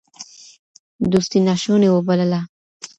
[1.11, 2.41] دوستي ناشوني وبلله